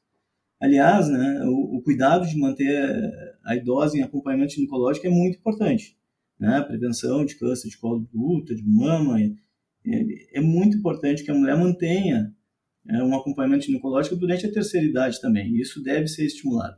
Aliás, 0.60 1.10
né, 1.10 1.44
o, 1.46 1.78
o, 1.78 1.82
cuidado 1.82 2.28
de 2.28 2.38
manter 2.38 3.12
a 3.44 3.56
idosa 3.56 3.98
em 3.98 4.04
acompanhamento 4.04 4.54
ginecológico 4.54 5.08
é 5.08 5.10
muito 5.10 5.38
importante. 5.38 5.98
Né? 6.40 6.62
Prevenção 6.62 7.26
de 7.26 7.36
câncer 7.36 7.68
de 7.68 7.78
colo 7.78 8.08
de 8.12 8.18
útero, 8.18 8.58
de 8.58 8.68
mama. 8.68 9.20
É, 9.20 10.38
é, 10.38 10.42
muito 10.42 10.78
importante 10.78 11.24
que 11.24 11.32
a 11.32 11.34
mulher 11.34 11.58
mantenha 11.58 12.34
é, 12.88 13.04
um 13.04 13.16
acompanhamento 13.16 13.66
ginecológico 13.66 14.16
durante 14.16 14.46
a 14.46 14.52
terceira 14.52 14.86
idade 14.86 15.20
também. 15.20 15.56
Isso 15.56 15.82
deve 15.84 16.08
ser 16.08 16.26
estimulado. 16.26 16.78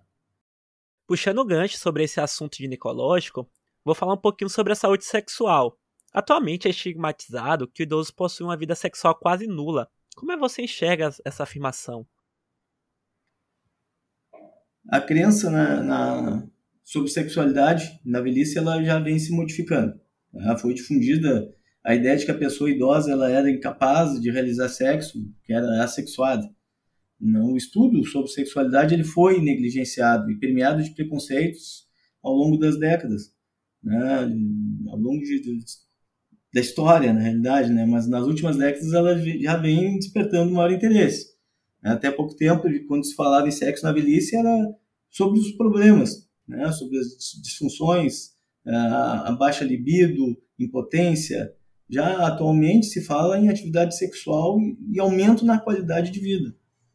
Puxando 1.06 1.40
o 1.40 1.46
gancho 1.46 1.78
sobre 1.78 2.04
esse 2.04 2.20
assunto 2.20 2.58
ginecológico, 2.58 3.50
vou 3.84 3.94
falar 3.94 4.14
um 4.14 4.22
pouquinho 4.22 4.50
sobre 4.50 4.74
a 4.74 4.76
saúde 4.76 5.04
sexual. 5.04 5.78
Atualmente 6.14 6.68
é 6.68 6.72
estigmatizado 6.72 7.68
que 7.68 7.82
o 7.82 7.86
idoso 7.86 8.14
possui 8.14 8.46
uma 8.46 8.58
vida 8.58 8.76
sexual 8.76 9.16
quase 9.16 9.48
nula. 9.48 9.90
Como 10.16 10.32
é 10.32 10.36
que 10.36 10.42
você 10.42 10.62
enxerga 10.62 11.10
essa 11.26 11.44
afirmação? 11.44 12.08
A 14.90 15.02
crença 15.02 15.50
na, 15.50 15.82
na, 15.82 16.48
sobre 16.84 17.10
sexualidade 17.10 18.00
na 18.06 18.22
velhice 18.22 18.58
ela 18.58 18.82
já 18.84 19.00
vem 19.00 19.18
se 19.18 19.32
modificando. 19.32 20.00
Ela 20.34 20.58
foi 20.58 20.74
difundida 20.74 21.54
a 21.84 21.96
ideia 21.96 22.16
de 22.16 22.26
que 22.26 22.32
a 22.32 22.38
pessoa 22.38 22.70
idosa 22.70 23.12
ela 23.12 23.30
era 23.30 23.50
incapaz 23.50 24.20
de 24.22 24.32
realizar 24.32 24.70
sexo, 24.70 25.20
que 25.44 25.54
era 25.54 25.84
assexuada. 25.84 26.50
Não, 27.24 27.53
o 27.53 27.58
estudo 27.58 28.06
sobre 28.06 28.30
sexualidade 28.30 28.94
ele 28.94 29.06
foi 29.06 29.42
negligenciado 29.42 30.30
e 30.30 30.38
permeado 30.38 30.84
de 30.84 30.94
preconceitos 30.94 31.88
ao 32.22 32.34
longo 32.34 32.58
das 32.58 32.77
décadas, 32.77 33.32
né? 33.82 34.30
ao 34.89 34.98
longo 34.98 35.24
de, 35.24 35.42
de, 35.42 35.60
da 36.53 36.60
história, 36.60 37.13
na 37.13 37.22
realidade, 37.22 37.72
né? 37.72 37.86
mas 37.86 38.10
nas 38.10 38.27
últimas 38.27 38.58
décadas 38.58 38.92
ela 38.92 39.18
já 39.39 39.56
vem 39.56 39.98
despertando 39.98 40.51
maior 40.51 40.74
interesse. 40.74 41.27
Até 41.82 42.12
pouco 42.12 42.36
tempo, 42.36 42.63
quando 42.89 43.06
se 43.06 43.15
falava 43.15 43.48
em 43.48 43.51
sexo 43.51 43.86
na 43.86 43.94
velhice, 43.94 44.36
era 44.36 44.75
sobre 45.10 45.39
os 45.39 45.53
problemas, 45.53 46.30
né? 46.46 46.70
sobre 46.74 46.98
as 46.98 47.08
disfunções, 47.42 48.32
a 48.65 49.32
baixa 49.39 49.63
libido, 49.63 50.38
impotência. 50.60 51.53
Já 51.89 52.27
atualmente 52.27 52.88
se 52.88 53.01
fala 53.01 53.39
em 53.39 53.48
atividade 53.48 53.98
sexual 53.98 54.58
e 54.92 55.00
aumento 55.00 55.46
na 55.46 55.58
qualidade 55.58 56.12
de 56.12 56.20
vida. 56.20 56.53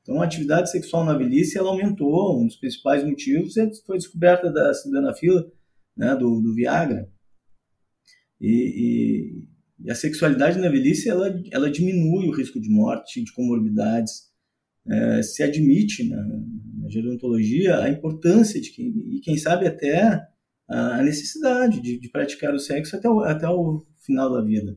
Então, 0.08 0.22
a 0.22 0.24
atividade 0.24 0.70
sexual 0.70 1.04
na 1.04 1.12
velhice 1.12 1.58
ela 1.58 1.68
aumentou. 1.68 2.40
Um 2.40 2.46
dos 2.46 2.56
principais 2.56 3.04
motivos 3.04 3.58
é 3.58 3.70
foi 3.86 3.96
a 3.96 3.98
descoberta 3.98 4.50
da 4.50 4.72
sildenafila, 4.72 5.46
né, 5.94 6.16
do, 6.16 6.40
do 6.40 6.54
Viagra. 6.54 7.06
E, 8.40 8.48
e, 8.50 9.84
e, 9.84 9.90
a 9.90 9.94
sexualidade 9.94 10.58
na 10.58 10.70
velhice 10.70 11.10
ela, 11.10 11.38
ela 11.52 11.70
diminui 11.70 12.26
o 12.26 12.34
risco 12.34 12.58
de 12.58 12.70
morte, 12.70 13.22
de 13.22 13.30
comorbidades. 13.34 14.28
É, 14.90 15.22
se 15.22 15.42
admite 15.42 16.08
na, 16.08 16.16
na, 16.16 16.88
gerontologia 16.88 17.80
a 17.80 17.90
importância 17.90 18.58
de 18.58 18.70
e 18.80 19.20
quem 19.22 19.36
sabe 19.36 19.66
até 19.66 20.26
a 20.66 21.02
necessidade 21.02 21.82
de, 21.82 22.00
de 22.00 22.08
praticar 22.08 22.54
o 22.54 22.58
sexo 22.58 22.96
até 22.96 23.10
o, 23.10 23.20
até 23.20 23.46
o 23.46 23.84
final 23.98 24.32
da 24.32 24.42
vida. 24.42 24.74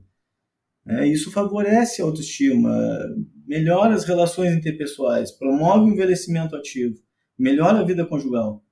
É, 0.88 1.08
isso 1.08 1.32
favorece 1.32 2.02
a 2.02 2.06
autoestima, 2.06 2.72
melhora 3.46 3.94
as 3.94 4.04
relações 4.04 4.54
interpessoais, 4.54 5.32
promove 5.32 5.90
o 5.90 5.94
envelhecimento 5.94 6.56
ativo, 6.56 6.96
melhora 7.38 7.80
a 7.80 7.84
vida 7.84 8.06
conjugal, 8.06 8.64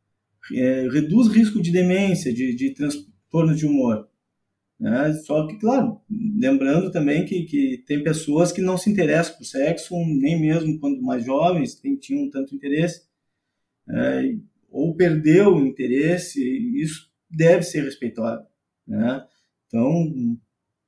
é, 0.54 0.88
reduz 0.90 1.28
risco 1.28 1.62
de 1.62 1.72
demência, 1.72 2.34
de, 2.34 2.56
de 2.56 2.74
transtorno 2.74 3.56
de 3.56 3.66
humor. 3.66 4.10
Né? 4.80 5.14
Só 5.26 5.46
que, 5.46 5.60
claro, 5.60 6.00
lembrando 6.10 6.90
também 6.92 7.26
que, 7.26 7.44
que 7.44 7.84
tem 7.86 8.02
pessoas 8.02 8.52
que 8.52 8.62
não 8.62 8.78
se 8.78 8.90
interessam 8.90 9.36
por 9.36 9.44
sexo, 9.44 9.94
nem 10.06 10.40
mesmo 10.40 10.80
quando 10.80 11.02
mais 11.02 11.26
jovens 11.26 11.76
tem, 11.76 11.98
tinham 11.98 12.30
tanto 12.30 12.56
interesse, 12.56 13.04
é, 13.90 14.36
ou 14.72 14.96
perdeu 14.96 15.56
o 15.56 15.68
interesse, 15.68 16.42
isso 16.82 17.10
deve 17.30 17.64
ser 17.64 17.84
respeitado. 17.84 18.48
Né? 18.88 19.26
Então, 19.68 20.38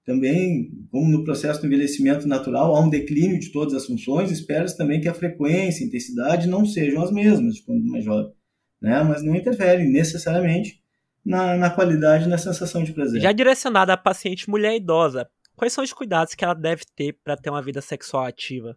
também, 0.05 0.71
como 0.89 1.11
no 1.11 1.23
processo 1.23 1.61
do 1.61 1.67
envelhecimento 1.67 2.27
natural, 2.27 2.75
há 2.75 2.79
um 2.79 2.89
declínio 2.89 3.39
de 3.39 3.51
todas 3.51 3.73
as 3.73 3.85
funções, 3.85 4.31
espera-se 4.31 4.77
também 4.77 4.99
que 4.99 5.07
a 5.07 5.13
frequência 5.13 5.83
e 5.83 5.87
intensidade 5.87 6.47
não 6.47 6.65
sejam 6.65 7.03
as 7.03 7.11
mesmas 7.11 7.55
de 7.55 7.63
quando 7.63 7.85
mais 7.85 8.03
jovem, 8.03 8.33
né? 8.81 9.03
mas 9.03 9.21
não 9.21 9.35
interferem 9.35 9.91
necessariamente 9.91 10.81
na, 11.23 11.55
na 11.55 11.69
qualidade 11.69 12.25
e 12.25 12.29
na 12.29 12.37
sensação 12.37 12.83
de 12.83 12.93
prazer. 12.93 13.21
Já 13.21 13.31
direcionada 13.31 13.93
à 13.93 13.97
paciente 13.97 14.49
mulher 14.49 14.75
idosa, 14.75 15.29
quais 15.55 15.71
são 15.71 15.83
os 15.83 15.93
cuidados 15.93 16.33
que 16.33 16.43
ela 16.43 16.55
deve 16.55 16.83
ter 16.95 17.13
para 17.23 17.37
ter 17.37 17.51
uma 17.51 17.61
vida 17.61 17.81
sexual 17.81 18.25
ativa? 18.25 18.75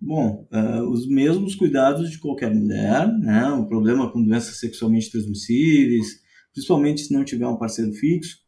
Bom, 0.00 0.46
uh, 0.52 0.88
os 0.88 1.08
mesmos 1.08 1.56
cuidados 1.56 2.08
de 2.08 2.20
qualquer 2.20 2.54
mulher, 2.54 3.08
né? 3.18 3.48
O 3.48 3.66
problema 3.66 4.08
com 4.12 4.22
doenças 4.22 4.60
sexualmente 4.60 5.10
transmissíveis, 5.10 6.20
principalmente 6.52 7.00
se 7.00 7.12
não 7.12 7.24
tiver 7.24 7.48
um 7.48 7.56
parceiro 7.56 7.92
fixo, 7.92 8.38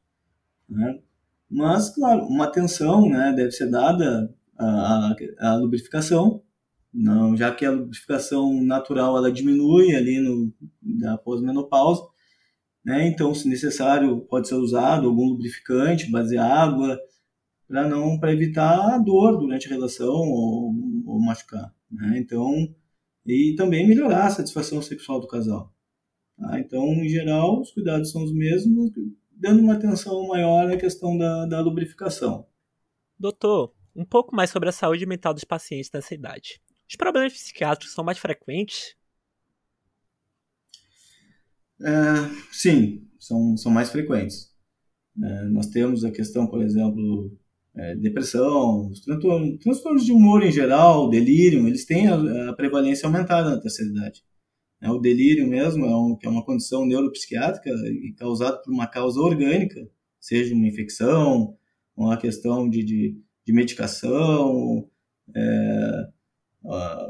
né? 0.71 1.00
Mas, 1.50 1.91
claro, 1.91 2.27
uma 2.27 2.45
atenção 2.45 3.09
né, 3.09 3.33
deve 3.37 3.50
ser 3.50 3.69
dada 3.69 4.33
à, 4.57 5.17
à, 5.41 5.57
lubrificação, 5.57 6.43
não, 6.93 7.37
já 7.37 7.53
que 7.53 7.65
a 7.65 7.73
lubrificação 7.73 8.62
natural 8.62 9.17
ela 9.17 9.33
diminui 9.33 9.95
ali 9.95 10.21
no, 10.21 10.53
na 10.83 11.19
pós-menopausa, 11.19 12.03
né? 12.85 13.07
então, 13.09 13.35
se 13.35 13.49
necessário, 13.49 14.21
pode 14.23 14.49
ser 14.49 14.55
usado 14.55 15.07
algum 15.07 15.29
lubrificante, 15.29 16.11
base 16.11 16.39
água, 16.39 16.99
para 17.69 17.89
não 17.89 18.19
para 18.19 18.33
evitar 18.33 18.95
a 18.95 18.99
dor 18.99 19.39
durante 19.39 19.67
a 19.67 19.71
relação 19.71 20.12
ou, 20.12 20.75
ou 21.07 21.21
machucar. 21.21 21.75
Né? 21.91 22.19
Então, 22.19 22.75
e 23.27 23.55
também 23.57 23.87
melhorar 23.87 24.27
a 24.27 24.31
satisfação 24.31 24.81
sexual 24.83 25.21
do 25.21 25.29
casal. 25.29 25.73
Tá? 26.37 26.59
Então, 26.59 26.85
em 26.85 27.09
geral, 27.09 27.61
os 27.61 27.71
cuidados 27.71 28.11
são 28.11 28.25
os 28.25 28.33
mesmos, 28.33 28.91
dando 29.41 29.63
uma 29.63 29.75
atenção 29.75 30.27
maior 30.29 30.71
à 30.71 30.77
questão 30.77 31.17
da, 31.17 31.47
da 31.47 31.61
lubrificação. 31.61 32.47
Doutor, 33.19 33.73
um 33.97 34.05
pouco 34.05 34.37
mais 34.37 34.51
sobre 34.51 34.69
a 34.69 34.73
saúde 34.73 35.07
mental 35.07 35.33
dos 35.33 35.45
pacientes 35.45 35.91
nessa 35.93 36.15
idade. 36.15 36.61
Os 36.89 36.97
problemas 36.97 37.33
psiquiátricos 37.33 37.95
são 37.95 38.05
mais 38.05 38.19
frequentes? 38.19 38.95
É, 41.83 41.93
sim, 42.53 43.09
são, 43.19 43.57
são 43.57 43.73
mais 43.73 43.91
frequentes. 43.91 44.51
É, 45.23 45.45
nós 45.45 45.67
temos 45.67 46.05
a 46.05 46.11
questão, 46.11 46.47
por 46.47 46.63
exemplo, 46.63 47.37
é, 47.75 47.97
depressão, 47.97 48.89
os 48.89 49.01
transtornos, 49.01 49.59
transtornos, 49.61 50.05
de 50.05 50.13
humor 50.13 50.43
em 50.43 50.53
geral, 50.53 51.09
delírio, 51.09 51.67
eles 51.67 51.87
têm 51.87 52.09
a, 52.09 52.51
a 52.51 52.53
prevalência 52.53 53.07
aumentada 53.07 53.51
na 53.51 53.61
terceira 53.61 53.91
idade. 53.91 54.23
É, 54.83 54.91
o 54.91 54.99
delírio 54.99 55.47
mesmo 55.47 55.85
é, 55.85 55.95
um, 55.95 56.17
é 56.23 56.29
uma 56.29 56.45
condição 56.45 56.87
neuropsiquiátrica 56.87 57.71
causada 58.17 58.59
por 58.63 58.73
uma 58.73 58.87
causa 58.87 59.21
orgânica, 59.21 59.89
seja 60.19 60.55
uma 60.55 60.67
infecção, 60.67 61.57
uma 61.97 62.17
questão 62.17 62.69
de, 62.69 62.83
de, 62.83 63.21
de 63.47 63.53
medicação, 63.53 64.89
é, 65.37 66.09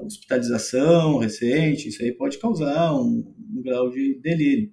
hospitalização 0.05 1.19
recente, 1.19 1.89
isso 1.89 2.03
aí 2.03 2.13
pode 2.13 2.39
causar 2.39 2.95
um, 2.95 3.35
um 3.53 3.63
grau 3.63 3.91
de 3.91 4.19
delírio. 4.21 4.73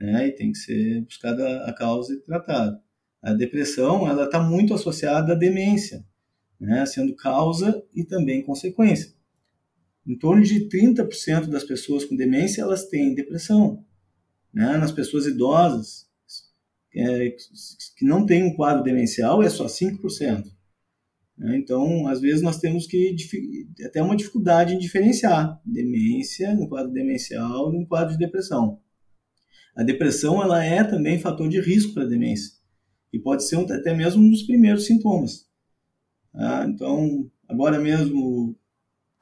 né? 0.00 0.28
E 0.28 0.32
tem 0.32 0.52
que 0.52 0.58
ser 0.58 1.02
buscada 1.02 1.64
a 1.64 1.72
causa 1.72 2.14
e 2.14 2.20
tratada. 2.20 2.80
A 3.22 3.32
depressão, 3.34 4.08
ela 4.08 4.24
está 4.24 4.40
muito 4.40 4.72
associada 4.74 5.32
à 5.32 5.36
demência, 5.36 6.04
né? 6.60 6.86
Sendo 6.86 7.14
causa 7.16 7.82
e 7.94 8.04
também 8.04 8.42
consequência. 8.42 9.12
Em 10.08 10.16
torno 10.16 10.42
de 10.42 10.66
30% 10.70 11.48
das 11.48 11.64
pessoas 11.64 12.02
com 12.02 12.16
demência, 12.16 12.62
elas 12.62 12.86
têm 12.86 13.14
depressão. 13.14 13.84
Né? 14.52 14.78
Nas 14.78 14.90
pessoas 14.90 15.26
idosas, 15.26 16.06
é, 16.96 17.36
que 17.94 18.06
não 18.06 18.24
têm 18.24 18.42
um 18.42 18.54
quadro 18.54 18.82
demencial, 18.82 19.42
é 19.42 19.50
só 19.50 19.66
5%. 19.66 20.44
Né? 21.36 21.58
Então, 21.58 22.08
às 22.08 22.22
vezes, 22.22 22.40
nós 22.40 22.58
temos 22.58 22.86
que 22.86 23.14
até 23.84 24.02
uma 24.02 24.16
dificuldade 24.16 24.74
em 24.74 24.78
diferenciar 24.78 25.60
demência 25.62 26.54
no 26.54 26.66
quadro 26.70 26.90
demencial 26.90 27.70
e 27.70 27.78
no 27.78 27.86
quadro 27.86 28.12
de 28.14 28.18
depressão. 28.18 28.80
A 29.76 29.82
depressão 29.82 30.42
ela 30.42 30.64
é 30.64 30.82
também 30.82 31.20
fator 31.20 31.50
de 31.50 31.60
risco 31.60 31.92
para 31.92 32.04
a 32.04 32.08
demência 32.08 32.54
e 33.12 33.18
pode 33.18 33.44
ser 33.44 33.56
até 33.70 33.94
mesmo 33.94 34.22
um 34.22 34.30
dos 34.30 34.42
primeiros 34.44 34.86
sintomas. 34.86 35.46
Tá? 36.32 36.66
Então, 36.66 37.30
agora 37.46 37.78
mesmo 37.78 38.58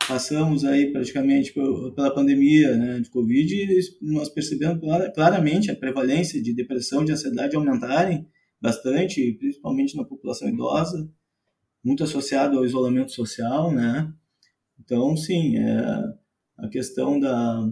passamos 0.06 0.64
aí 0.64 0.92
praticamente 0.92 1.52
pela 1.52 2.14
pandemia 2.14 2.76
né, 2.76 3.00
de 3.00 3.10
Covid 3.10 3.54
e 3.54 3.80
nós 4.12 4.28
percebemos 4.28 4.80
claramente 5.14 5.70
a 5.70 5.76
prevalência 5.76 6.40
de 6.42 6.54
depressão, 6.54 7.04
de 7.04 7.12
ansiedade 7.12 7.56
aumentarem 7.56 8.26
bastante, 8.60 9.32
principalmente 9.32 9.96
na 9.96 10.04
população 10.04 10.48
idosa, 10.48 11.08
muito 11.84 12.04
associado 12.04 12.58
ao 12.58 12.64
isolamento 12.64 13.12
social, 13.12 13.72
né? 13.72 14.12
Então, 14.80 15.16
sim, 15.16 15.56
é, 15.56 16.04
a 16.58 16.68
questão 16.68 17.18
da 17.18 17.70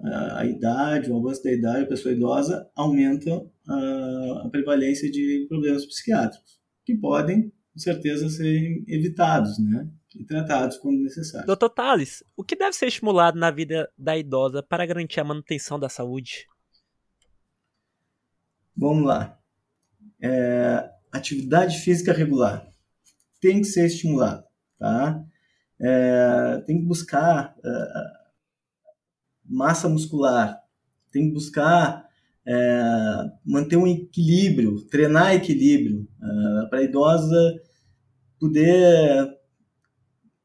a, 0.00 0.40
a, 0.40 0.46
idade, 0.46 1.10
o 1.10 1.16
avanço 1.16 1.42
da 1.44 1.52
idade, 1.52 1.84
a 1.84 1.88
pessoa 1.88 2.14
idosa 2.14 2.68
aumenta 2.74 3.30
a, 3.68 4.42
a 4.44 4.48
prevalência 4.50 5.10
de 5.10 5.46
problemas 5.48 5.86
psiquiátricos, 5.86 6.58
que 6.84 6.96
podem, 6.96 7.52
com 7.72 7.78
certeza, 7.78 8.28
ser 8.28 8.82
evitados, 8.88 9.58
né? 9.58 9.88
E 10.14 10.24
tratados 10.24 10.76
quando 10.76 11.02
necessário. 11.02 11.46
Doutor 11.46 11.70
Tales, 11.70 12.22
o 12.36 12.44
que 12.44 12.54
deve 12.54 12.74
ser 12.74 12.86
estimulado 12.86 13.38
na 13.38 13.50
vida 13.50 13.90
da 13.98 14.16
idosa 14.16 14.62
para 14.62 14.86
garantir 14.86 15.20
a 15.20 15.24
manutenção 15.24 15.78
da 15.78 15.88
saúde? 15.88 16.46
Vamos 18.76 19.04
lá. 19.04 19.38
É, 20.22 20.88
atividade 21.12 21.78
física 21.78 22.12
regular 22.12 22.66
tem 23.44 23.60
que 23.60 23.66
ser 23.66 23.84
estimulado, 23.84 24.42
tá? 24.78 25.22
É, 25.78 26.62
tem 26.66 26.78
que 26.78 26.86
buscar 26.86 27.54
é, 27.62 27.70
massa 29.44 29.86
muscular, 29.86 30.58
tem 31.12 31.26
que 31.26 31.34
buscar 31.34 32.08
é, 32.46 32.82
manter 33.44 33.76
um 33.76 33.86
equilíbrio, 33.86 34.80
treinar 34.86 35.34
equilíbrio, 35.34 36.08
é, 36.22 36.66
para 36.68 36.78
a 36.78 36.82
idosa 36.84 37.60
poder 38.40 39.33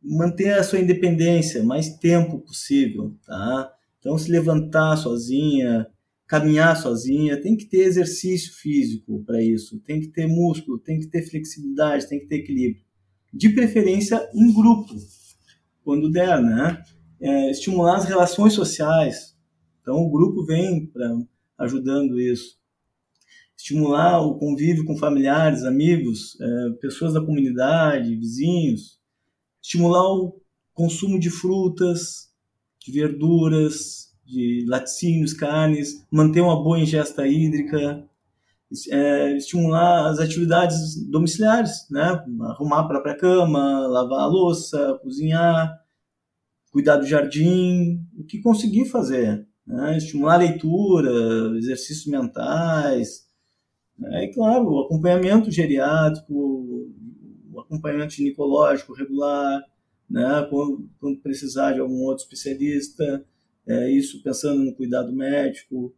manter 0.02 0.54
a 0.54 0.64
sua 0.64 0.80
independência 0.80 1.64
mais 1.64 1.98
tempo 1.98 2.40
possível, 2.40 3.16
tá? 3.26 3.74
Então, 4.00 4.18
se 4.18 4.32
levantar 4.32 4.96
sozinha, 4.98 5.88
caminhar 6.26 6.78
sozinha, 6.78 7.42
tem 7.42 7.58
que 7.58 7.66
ter 7.66 7.80
exercício 7.80 8.54
físico 8.54 9.24
para 9.26 9.42
isso, 9.44 9.80
tem 9.82 10.00
que 10.00 10.08
ter 10.08 10.28
músculo, 10.28 10.80
tem 10.80 11.00
que 11.00 11.08
ter 11.08 11.24
flexibilidade, 11.24 12.08
tem 12.08 12.20
que 12.20 12.28
ter 12.28 12.38
equilíbrio. 12.38 12.84
De 13.34 13.50
preferência 13.50 14.30
em 14.34 14.54
grupo, 14.54 14.94
quando 15.84 16.10
der, 16.10 16.42
né? 16.42 16.84
É, 17.20 17.52
estimular 17.52 17.98
as 17.98 18.06
relações 18.06 18.54
sociais. 18.54 19.36
Então, 19.82 19.98
o 19.98 20.10
grupo 20.10 20.46
vem 20.46 20.86
pra, 20.86 21.18
ajudando 21.58 22.20
isso. 22.20 22.58
Estimular 23.58 24.22
o 24.22 24.38
convívio 24.38 24.86
com 24.86 24.96
familiares, 24.96 25.64
amigos, 25.64 26.40
é, 26.40 26.70
pessoas 26.80 27.14
da 27.14 27.22
comunidade, 27.22 28.16
vizinhos, 28.16 28.99
estimular 29.62 30.04
o 30.04 30.42
consumo 30.74 31.20
de 31.20 31.30
frutas, 31.30 32.30
de 32.80 32.92
verduras, 32.92 34.10
de 34.26 34.66
laticínios, 34.68 35.34
carnes, 35.34 36.06
manter 36.12 36.42
uma 36.42 36.62
boa 36.62 36.80
ingesta 36.80 37.28
hídrica, 37.28 38.08
é, 38.92 39.36
estimular 39.36 40.10
as 40.10 40.20
atividades 40.20 40.96
domiciliares, 41.10 41.88
né? 41.90 42.24
arrumar 42.44 42.82
a 42.82 42.88
própria 42.88 43.18
cama, 43.18 43.88
lavar 43.88 44.22
a 44.22 44.28
louça, 44.28 45.00
cozinhar, 45.02 45.76
cuidar 46.72 46.98
do 46.98 47.08
jardim, 47.08 48.06
o 48.18 48.24
que 48.24 48.40
conseguir 48.42 48.86
fazer. 48.86 49.48
Né? 49.66 49.98
Estimular 49.98 50.36
a 50.36 50.38
leitura, 50.38 51.12
exercícios 51.58 52.06
mentais, 52.06 53.28
né? 53.98 54.26
e 54.26 54.34
claro, 54.34 54.70
o 54.70 54.82
acompanhamento 54.82 55.50
geriátrico, 55.50 56.94
acompanhamento 57.70 58.14
ginecológico 58.14 58.94
regular, 58.94 59.64
né, 60.10 60.48
quando, 60.50 60.90
quando 61.00 61.20
precisar 61.20 61.74
de 61.74 61.80
algum 61.80 62.02
outro 62.04 62.24
especialista, 62.24 63.24
é, 63.68 63.92
isso 63.92 64.24
pensando 64.24 64.64
no 64.64 64.74
cuidado 64.74 65.14
médico, 65.14 65.96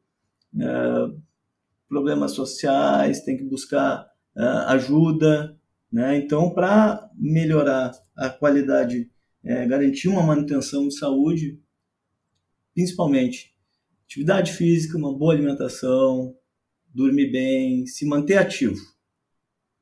é, 0.59 1.21
problemas 1.87 2.33
sociais, 2.33 3.23
tem 3.23 3.37
que 3.37 3.43
buscar 3.43 4.11
é, 4.35 4.43
ajuda, 4.43 5.57
né? 5.91 6.17
Então, 6.17 6.49
para 6.53 7.09
melhorar 7.15 7.91
a 8.15 8.29
qualidade, 8.29 9.11
é, 9.43 9.65
garantir 9.65 10.07
uma 10.07 10.23
manutenção 10.23 10.87
de 10.87 10.97
saúde, 10.97 11.59
principalmente 12.73 13.53
atividade 14.05 14.53
física, 14.53 14.97
uma 14.97 15.17
boa 15.17 15.33
alimentação, 15.33 16.35
dormir 16.93 17.31
bem, 17.31 17.85
se 17.85 18.05
manter 18.05 18.37
ativo. 18.37 18.75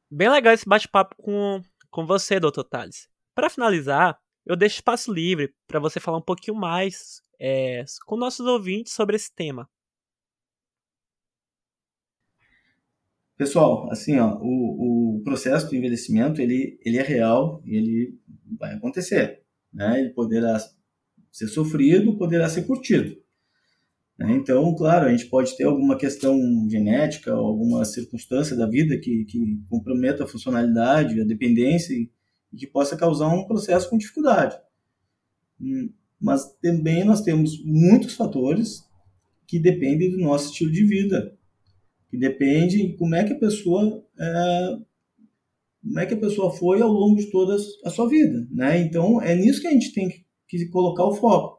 Bem 0.10 0.30
legal 0.30 0.54
esse 0.54 0.68
bate-papo 0.68 1.16
com 1.18 1.62
com 1.90 2.06
você, 2.06 2.40
Dr. 2.40 2.64
Tales. 2.70 3.08
Para 3.36 3.50
finalizar, 3.50 4.20
eu 4.46 4.56
deixo 4.56 4.76
espaço 4.76 5.12
livre 5.12 5.54
para 5.68 5.80
você 5.80 6.00
falar 6.00 6.18
um 6.18 6.24
pouquinho 6.24 6.58
mais 6.58 7.22
é, 7.40 7.84
com 8.06 8.18
nossos 8.18 8.46
ouvintes 8.46 8.94
sobre 8.94 9.16
esse 9.16 9.34
tema. 9.34 9.70
Pessoal, 13.38 13.90
assim, 13.90 14.20
ó, 14.20 14.38
o, 14.42 15.20
o 15.20 15.24
processo 15.24 15.70
do 15.70 15.76
envelhecimento 15.76 16.42
ele, 16.42 16.78
ele 16.84 16.98
é 16.98 17.02
real 17.02 17.62
e 17.64 17.78
ele 17.78 18.20
vai 18.60 18.74
acontecer. 18.74 19.46
Né? 19.74 20.02
Ele 20.02 20.10
poderá 20.10 20.60
ser 21.32 21.48
sofrido, 21.48 22.18
poderá 22.18 22.50
ser 22.50 22.68
curtido. 22.68 23.16
Né? 24.20 24.34
Então, 24.34 24.76
claro, 24.76 25.06
a 25.06 25.12
gente 25.12 25.28
pode 25.28 25.56
ter 25.56 25.64
alguma 25.64 25.98
questão 25.98 26.38
genética, 26.70 27.32
alguma 27.32 27.86
circunstância 27.86 28.56
da 28.56 28.68
vida 28.68 29.00
que, 29.00 29.24
que 29.24 29.64
comprometa 29.70 30.26
a 30.26 30.28
funcionalidade, 30.28 31.22
a 31.22 31.24
dependência 31.24 31.94
e, 31.94 32.12
que 32.58 32.68
possa 32.68 32.98
causar 32.98 33.28
um 33.30 33.46
processo 33.46 33.90
com 33.90 33.98
dificuldade. 33.98 34.60
Hum, 35.62 35.90
mas 36.20 36.52
também 36.62 37.06
nós 37.06 37.22
temos 37.22 37.64
muitos 37.64 38.16
fatores 38.16 38.84
que 39.48 39.58
dependem 39.58 40.12
do 40.12 40.18
nosso 40.18 40.52
estilo 40.52 40.72
de 40.72 40.84
vida, 40.84 41.38
que 42.10 42.18
depende 42.18 42.88
de 42.88 42.98
como 42.98 43.16
é 43.16 43.24
que 43.24 43.34
a 43.34 43.40
pessoa 43.40 44.04
é, 44.20 44.78
como 45.82 46.00
é 46.00 46.06
que 46.06 46.14
a 46.14 46.20
pessoa 46.20 46.52
foi 46.52 46.82
ao 46.82 46.92
longo 46.92 47.18
de 47.18 47.32
toda 47.32 47.56
a 47.86 47.90
sua 47.90 48.10
vida, 48.10 48.46
né? 48.52 48.82
Então 48.82 49.22
é 49.22 49.34
nisso 49.36 49.62
que 49.62 49.68
a 49.68 49.72
gente 49.72 49.94
tem 49.94 50.10
que 50.48 50.66
colocar 50.68 51.06
o 51.06 51.14
foco 51.14 51.59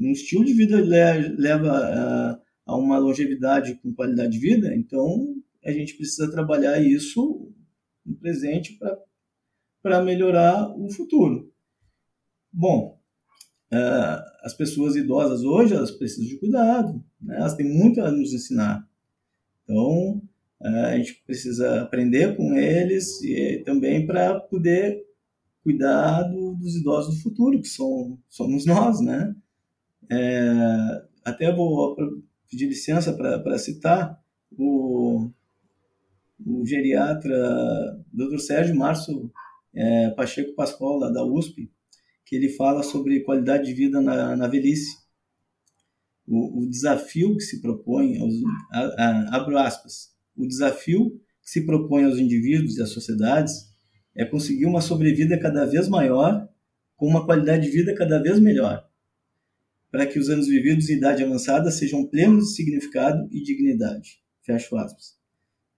um 0.00 0.12
estilo 0.12 0.44
de 0.44 0.54
vida 0.54 0.76
leva 0.80 2.40
a, 2.66 2.76
uma 2.76 2.98
longevidade 2.98 3.74
com 3.82 3.92
qualidade 3.92 4.32
de 4.32 4.38
vida, 4.38 4.74
então 4.74 5.36
a 5.64 5.70
gente 5.70 5.96
precisa 5.96 6.30
trabalhar 6.30 6.80
isso 6.80 7.52
no 8.04 8.16
presente 8.16 8.78
para 9.82 10.02
melhorar 10.02 10.70
o 10.78 10.90
futuro. 10.90 11.52
Bom, 12.52 12.98
as 14.42 14.54
pessoas 14.54 14.96
idosas 14.96 15.42
hoje 15.42 15.74
elas 15.74 15.90
precisam 15.90 16.26
de 16.26 16.38
cuidado, 16.38 17.04
né? 17.20 17.36
elas 17.36 17.54
têm 17.54 17.68
muito 17.68 18.00
a 18.00 18.10
nos 18.10 18.32
ensinar. 18.32 18.88
Então 19.62 20.22
a 20.60 20.96
gente 20.96 21.22
precisa 21.26 21.82
aprender 21.82 22.36
com 22.36 22.54
eles 22.54 23.22
e 23.22 23.62
também 23.64 24.06
para 24.06 24.40
poder 24.40 25.02
cuidar 25.62 26.22
do, 26.24 26.54
dos 26.54 26.76
idosos 26.76 27.16
do 27.16 27.22
futuro, 27.22 27.60
que 27.60 27.68
são, 27.68 28.18
somos 28.28 28.66
nós, 28.66 29.00
né? 29.00 29.34
É, 30.10 31.02
até 31.24 31.54
vou 31.54 31.94
pedir 32.50 32.66
licença 32.66 33.12
para 33.12 33.58
citar 33.58 34.20
o, 34.58 35.30
o 36.44 36.66
geriatra 36.66 38.02
Dr. 38.12 38.38
Sérgio 38.38 38.74
Márcio 38.74 39.30
é, 39.72 40.10
Pacheco 40.10 40.54
Pascoal, 40.54 40.98
lá 40.98 41.10
da 41.10 41.24
USP, 41.24 41.70
que 42.26 42.34
ele 42.34 42.48
fala 42.48 42.82
sobre 42.82 43.20
qualidade 43.20 43.66
de 43.66 43.72
vida 43.72 44.00
na, 44.00 44.34
na 44.36 44.48
velhice. 44.48 44.98
O, 46.26 46.62
o, 46.62 46.68
desafio 46.68 47.36
que 47.36 47.42
se 47.42 47.60
propõe, 47.60 48.18
aos, 48.18 48.34
a, 48.72 48.80
a, 48.80 49.36
abro 49.36 49.58
aspas, 49.58 50.12
o 50.36 50.46
desafio 50.46 51.20
que 51.42 51.50
se 51.50 51.64
propõe 51.64 52.04
aos 52.04 52.18
indivíduos 52.18 52.76
e 52.76 52.82
às 52.82 52.90
sociedades 52.90 53.70
é 54.14 54.24
conseguir 54.24 54.66
uma 54.66 54.80
sobrevida 54.80 55.38
cada 55.38 55.64
vez 55.64 55.88
maior 55.88 56.48
com 56.96 57.06
uma 57.06 57.24
qualidade 57.24 57.64
de 57.64 57.70
vida 57.70 57.94
cada 57.94 58.20
vez 58.20 58.38
melhor 58.38 58.89
para 59.90 60.06
que 60.06 60.18
os 60.18 60.28
anos 60.28 60.46
vividos 60.46 60.88
em 60.88 60.96
idade 60.96 61.22
avançada 61.22 61.70
sejam 61.70 62.06
plenos 62.06 62.46
de 62.46 62.54
significado 62.54 63.28
e 63.30 63.42
dignidade. 63.42 64.20
Fecho 64.42 64.76
aspas. 64.76 65.18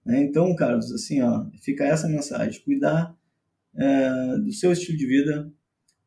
Né? 0.05 0.23
Então, 0.23 0.55
Carlos, 0.55 0.91
assim, 0.91 1.21
ó, 1.21 1.45
fica 1.61 1.85
essa 1.85 2.07
mensagem: 2.07 2.61
cuidar 2.63 3.15
é, 3.75 4.37
do 4.37 4.51
seu 4.51 4.71
estilo 4.71 4.97
de 4.97 5.07
vida 5.07 5.51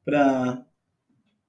para 0.04 0.64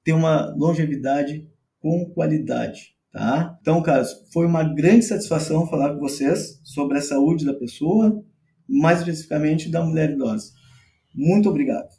ter 0.04 0.14
uma 0.14 0.54
longevidade 0.56 1.48
com 1.80 2.10
qualidade. 2.14 2.96
Tá? 3.12 3.58
Então, 3.62 3.82
Carlos, 3.82 4.28
foi 4.32 4.46
uma 4.46 4.64
grande 4.64 5.06
satisfação 5.06 5.68
falar 5.68 5.94
com 5.94 6.00
vocês 6.00 6.60
sobre 6.64 6.98
a 6.98 7.02
saúde 7.02 7.46
da 7.46 7.54
pessoa, 7.54 8.24
mais 8.68 9.00
especificamente 9.00 9.70
da 9.70 9.84
mulher 9.84 10.12
idosa. 10.12 10.52
Muito 11.14 11.50
obrigado. 11.50 11.97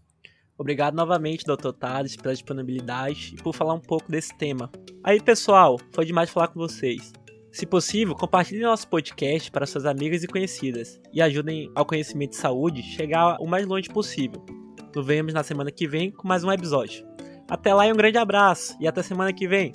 Obrigado 0.58 0.94
novamente, 0.94 1.44
Dr. 1.44 1.70
Tales, 1.70 2.16
pela 2.16 2.34
disponibilidade 2.34 3.34
e 3.38 3.42
por 3.42 3.54
falar 3.54 3.74
um 3.74 3.80
pouco 3.80 4.10
desse 4.10 4.36
tema. 4.36 4.70
Aí, 5.04 5.22
pessoal, 5.22 5.78
foi 5.92 6.04
demais 6.04 6.28
falar 6.28 6.48
com 6.48 6.58
vocês. 6.58 7.12
Se 7.52 7.64
possível, 7.64 8.14
compartilhem 8.14 8.64
nosso 8.64 8.88
podcast 8.88 9.50
para 9.50 9.66
suas 9.66 9.86
amigas 9.86 10.22
e 10.22 10.26
conhecidas 10.26 11.00
e 11.12 11.22
ajudem 11.22 11.70
ao 11.74 11.86
conhecimento 11.86 12.30
de 12.30 12.36
saúde 12.36 12.82
chegar 12.82 13.36
o 13.40 13.46
mais 13.46 13.66
longe 13.66 13.88
possível. 13.88 14.44
Nos 14.94 15.06
vemos 15.06 15.32
na 15.32 15.42
semana 15.42 15.70
que 15.70 15.86
vem 15.86 16.10
com 16.10 16.26
mais 16.26 16.42
um 16.42 16.50
episódio. 16.50 17.06
Até 17.48 17.72
lá 17.72 17.86
e 17.86 17.92
um 17.92 17.96
grande 17.96 18.18
abraço 18.18 18.76
e 18.80 18.86
até 18.86 19.02
semana 19.02 19.32
que 19.32 19.46
vem. 19.46 19.72